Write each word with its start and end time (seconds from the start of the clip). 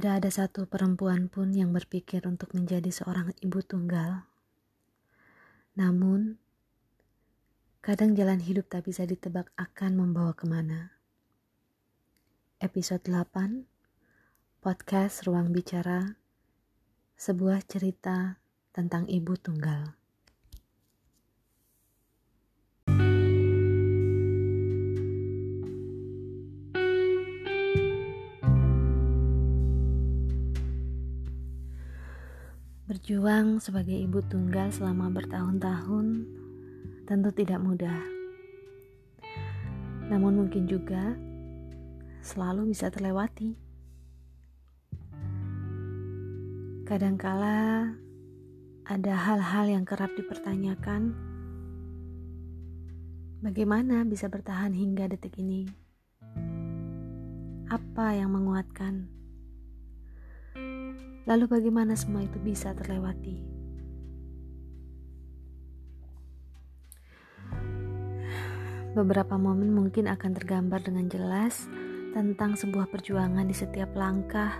Tidak 0.00 0.16
ada 0.16 0.32
satu 0.32 0.64
perempuan 0.64 1.28
pun 1.28 1.52
yang 1.52 1.76
berpikir 1.76 2.24
untuk 2.24 2.56
menjadi 2.56 2.88
seorang 2.88 3.36
ibu 3.44 3.60
tunggal. 3.60 4.24
Namun, 5.76 6.40
kadang 7.84 8.16
jalan 8.16 8.40
hidup 8.40 8.72
tak 8.72 8.88
bisa 8.88 9.04
ditebak 9.04 9.52
akan 9.60 10.00
membawa 10.00 10.32
ke 10.32 10.48
mana. 10.48 10.96
Episode 12.64 13.12
8 13.12 14.64
Podcast 14.64 15.28
Ruang 15.28 15.52
Bicara 15.52 16.16
Sebuah 17.20 17.60
cerita 17.68 18.40
tentang 18.72 19.04
ibu 19.04 19.36
tunggal. 19.36 19.99
Berjuang 33.10 33.58
sebagai 33.58 33.98
ibu 34.06 34.22
tunggal 34.22 34.70
selama 34.70 35.10
bertahun-tahun 35.10 36.30
tentu 37.10 37.34
tidak 37.34 37.58
mudah. 37.58 37.98
Namun 40.06 40.38
mungkin 40.38 40.70
juga 40.70 41.18
selalu 42.22 42.70
bisa 42.70 42.86
terlewati. 42.86 43.58
Kadangkala 46.86 47.90
ada 48.86 49.14
hal-hal 49.18 49.66
yang 49.66 49.82
kerap 49.82 50.14
dipertanyakan. 50.14 51.10
Bagaimana 53.42 54.06
bisa 54.06 54.30
bertahan 54.30 54.70
hingga 54.70 55.10
detik 55.10 55.34
ini? 55.42 55.66
Apa 57.74 58.14
yang 58.14 58.30
menguatkan? 58.38 59.19
Lalu 61.30 61.46
bagaimana 61.46 61.94
semua 61.94 62.26
itu 62.26 62.42
bisa 62.42 62.74
terlewati? 62.74 63.38
Beberapa 68.98 69.38
momen 69.38 69.70
mungkin 69.70 70.10
akan 70.10 70.34
tergambar 70.34 70.82
dengan 70.82 71.06
jelas 71.06 71.70
tentang 72.10 72.58
sebuah 72.58 72.90
perjuangan 72.90 73.46
di 73.46 73.54
setiap 73.54 73.94
langkah 73.94 74.58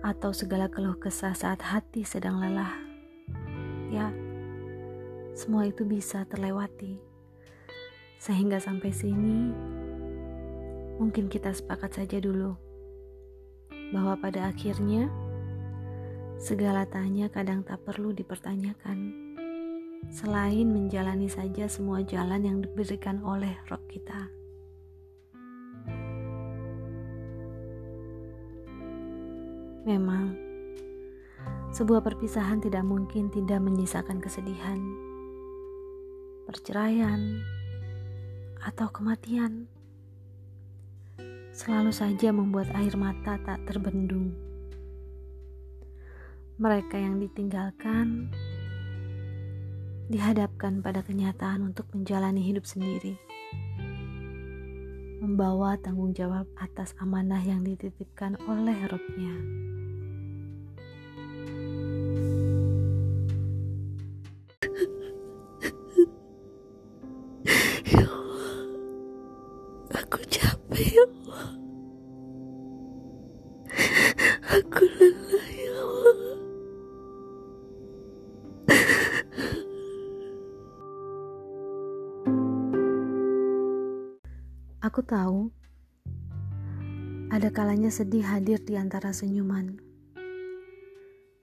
atau 0.00 0.32
segala 0.32 0.72
keluh 0.72 0.96
kesah 0.96 1.36
saat 1.36 1.60
hati 1.60 2.00
sedang 2.00 2.40
lelah. 2.40 2.72
Ya, 3.92 4.08
semua 5.36 5.68
itu 5.68 5.84
bisa 5.84 6.24
terlewati. 6.24 6.96
Sehingga 8.16 8.56
sampai 8.56 8.88
sini, 8.88 9.52
mungkin 10.96 11.28
kita 11.28 11.52
sepakat 11.52 12.00
saja 12.00 12.16
dulu 12.24 12.56
bahwa 13.92 14.16
pada 14.16 14.48
akhirnya 14.48 15.12
Segala 16.36 16.84
tanya 16.84 17.32
kadang 17.32 17.64
tak 17.64 17.80
perlu 17.88 18.12
dipertanyakan. 18.12 19.24
Selain 20.12 20.68
menjalani 20.68 21.32
saja 21.32 21.64
semua 21.64 22.04
jalan 22.04 22.44
yang 22.44 22.58
diberikan 22.60 23.24
oleh 23.24 23.56
roh 23.72 23.80
kita. 23.88 24.28
Memang, 29.88 30.36
sebuah 31.72 32.04
perpisahan 32.04 32.60
tidak 32.60 32.84
mungkin 32.84 33.32
tidak 33.32 33.64
menyisakan 33.64 34.20
kesedihan, 34.20 34.76
perceraian, 36.44 37.40
atau 38.60 38.92
kematian. 38.92 39.72
Selalu 41.56 41.96
saja 41.96 42.28
membuat 42.28 42.68
air 42.76 42.92
mata 42.92 43.40
tak 43.40 43.64
terbendung 43.64 44.45
mereka 46.56 46.96
yang 46.96 47.20
ditinggalkan 47.20 48.32
dihadapkan 50.08 50.80
pada 50.80 51.04
kenyataan 51.04 51.68
untuk 51.68 51.84
menjalani 51.92 52.40
hidup 52.40 52.64
sendiri, 52.64 53.18
membawa 55.20 55.76
tanggung 55.76 56.16
jawab 56.16 56.48
atas 56.56 56.96
amanah 56.96 57.42
yang 57.44 57.60
dititipkan 57.60 58.40
oleh 58.48 58.78
robnya. 58.88 59.34
Aku 84.96 85.04
tahu 85.04 85.52
ada 87.28 87.52
kalanya 87.52 87.92
sedih 87.92 88.24
hadir 88.24 88.64
di 88.64 88.80
antara 88.80 89.12
senyuman. 89.12 89.76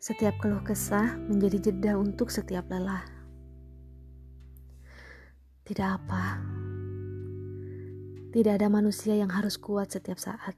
Setiap 0.02 0.41
keluh 0.41 0.66
kesah 0.66 1.22
menjadi 1.30 1.69
jeda 1.69 2.02
untuk 2.02 2.34
setiap 2.34 2.66
lelah. 2.74 3.06
Tidak 5.69 5.86
apa. 5.86 6.42
Tidak 8.34 8.58
ada 8.58 8.74
manusia 8.74 9.22
yang 9.22 9.30
harus 9.30 9.62
kuat 9.62 9.94
setiap 9.94 10.18
saat. 10.18 10.58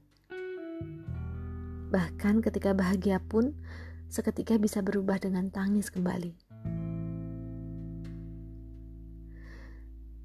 Bahkan 1.92 2.40
ketika 2.40 2.72
bahagia 2.72 3.20
pun 3.20 3.60
seketika 4.08 4.56
bisa 4.56 4.80
berubah 4.80 5.20
dengan 5.20 5.52
tangis 5.52 5.92
kembali. 5.92 6.45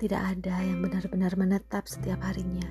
Tidak 0.01 0.17
ada 0.17 0.65
yang 0.65 0.81
benar-benar 0.81 1.37
menetap 1.37 1.85
setiap 1.85 2.17
harinya. 2.25 2.65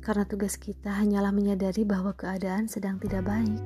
Karena 0.00 0.24
tugas 0.24 0.56
kita 0.56 0.88
hanyalah 0.88 1.28
menyadari 1.28 1.84
bahwa 1.84 2.16
keadaan 2.16 2.72
sedang 2.72 2.96
tidak 2.96 3.28
baik. 3.28 3.60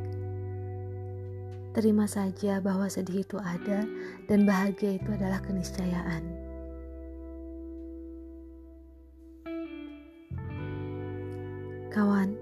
Terima 1.78 2.10
saja 2.10 2.58
bahwa 2.58 2.90
sedih 2.90 3.22
itu 3.22 3.38
ada 3.38 3.86
dan 4.26 4.42
bahagia 4.42 4.98
itu 4.98 5.06
adalah 5.14 5.38
keniscayaan. 5.46 6.26
Kawan, 11.94 12.34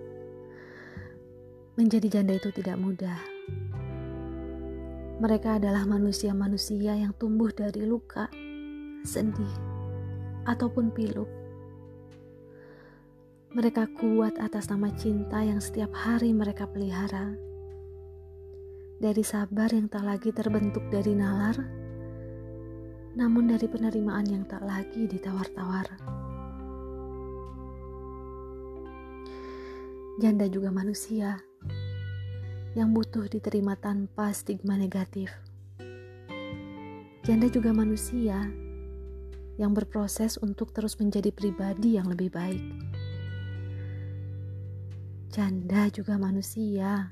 menjadi 1.77 2.09
janda 2.19 2.41
itu 2.41 2.49
tidak 2.49 2.81
mudah. 2.81 3.21
Mereka 5.21 5.61
adalah 5.61 5.85
manusia-manusia 5.85 6.97
yang 6.97 7.13
tumbuh 7.15 7.53
dari 7.55 7.87
luka 7.87 8.27
sedih, 9.05 9.53
ataupun 10.49 10.89
pilu. 10.89 11.29
Mereka 13.53 13.95
kuat 14.01 14.41
atas 14.41 14.73
nama 14.73 14.91
cinta 14.97 15.45
yang 15.45 15.61
setiap 15.63 15.93
hari 15.95 16.33
mereka 16.35 16.67
pelihara. 16.67 17.37
Dari 18.99 19.23
sabar 19.23 19.71
yang 19.71 19.87
tak 19.87 20.09
lagi 20.09 20.33
terbentuk 20.33 20.83
dari 20.89 21.13
nalar, 21.13 21.55
namun 23.15 23.47
dari 23.47 23.69
penerimaan 23.69 24.27
yang 24.27 24.43
tak 24.49 24.65
lagi 24.65 25.07
ditawar-tawar. 25.07 25.87
Janda 30.19 30.49
juga 30.49 30.73
manusia 30.73 31.39
yang 32.75 32.91
butuh 32.91 33.31
diterima 33.31 33.79
tanpa 33.79 34.35
stigma 34.35 34.75
negatif. 34.75 35.31
Janda 37.23 37.47
juga 37.47 37.71
manusia 37.71 38.64
yang 39.61 39.75
berproses 39.75 40.39
untuk 40.39 40.75
terus 40.75 40.99
menjadi 40.99 41.31
pribadi 41.31 41.99
yang 41.99 42.11
lebih 42.11 42.31
baik. 42.31 42.65
Janda 45.35 45.91
juga 45.91 46.15
manusia, 46.15 47.11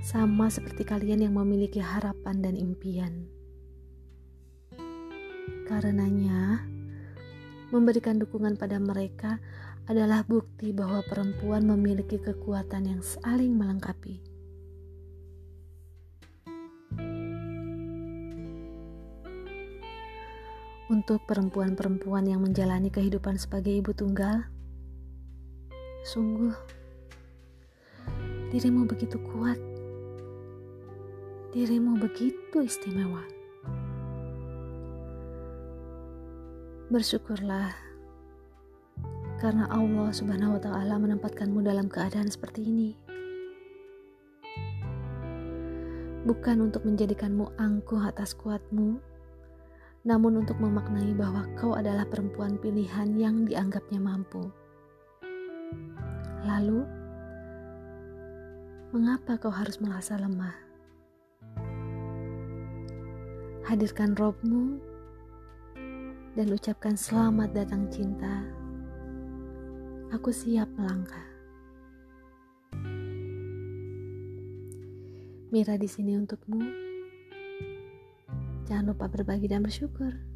sama 0.00 0.48
seperti 0.48 0.88
kalian 0.88 1.28
yang 1.28 1.36
memiliki 1.36 1.76
harapan 1.76 2.40
dan 2.40 2.56
impian. 2.56 3.28
Karenanya, 5.68 6.64
memberikan 7.68 8.16
dukungan 8.16 8.56
pada 8.56 8.80
mereka 8.80 9.36
adalah 9.88 10.24
bukti 10.24 10.72
bahwa 10.72 11.04
perempuan 11.04 11.68
memiliki 11.68 12.16
kekuatan 12.16 12.96
yang 12.96 13.02
saling 13.04 13.52
melengkapi. 13.56 14.31
Untuk 20.92 21.24
perempuan-perempuan 21.24 22.28
yang 22.28 22.44
menjalani 22.44 22.92
kehidupan 22.92 23.40
sebagai 23.40 23.72
ibu 23.80 23.96
tunggal. 23.96 24.44
Sungguh, 26.04 26.52
dirimu 28.52 28.84
begitu 28.84 29.16
kuat, 29.32 29.56
dirimu 31.56 31.96
begitu 31.96 32.60
istimewa. 32.60 33.24
Bersyukurlah 36.92 37.72
karena 39.40 39.64
Allah 39.72 40.12
Subhanahu 40.12 40.60
wa 40.60 40.60
Ta'ala 40.60 41.00
menempatkanmu 41.00 41.64
dalam 41.64 41.88
keadaan 41.88 42.28
seperti 42.28 42.68
ini. 42.68 42.90
bukan 46.22 46.70
untuk 46.70 46.86
menjadikanmu 46.86 47.50
angkuh 47.58 47.98
atas 48.06 48.34
kuatmu, 48.38 49.02
namun 50.02 50.42
untuk 50.42 50.58
memaknai 50.58 51.14
bahwa 51.14 51.46
kau 51.54 51.78
adalah 51.78 52.02
perempuan 52.02 52.58
pilihan 52.58 53.14
yang 53.14 53.46
dianggapnya 53.46 54.02
mampu. 54.02 54.50
Lalu, 56.42 56.82
mengapa 58.90 59.38
kau 59.38 59.54
harus 59.54 59.78
merasa 59.78 60.18
lemah? 60.18 60.58
Hadirkan 63.62 64.18
robmu 64.18 64.82
dan 66.34 66.50
ucapkan 66.50 66.98
selamat 66.98 67.54
datang 67.54 67.86
cinta. 67.86 68.42
Aku 70.10 70.34
siap 70.34 70.66
melangkah. 70.74 71.30
Mira 75.54 75.78
di 75.78 75.86
sini 75.86 76.18
untukmu. 76.18 76.81
Jangan 78.72 78.96
lupa 78.96 79.04
berbagi 79.04 79.52
dan 79.52 79.60
bersyukur. 79.60 80.31